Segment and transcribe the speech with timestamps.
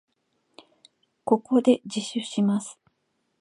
[1.25, 2.79] ここで自首します。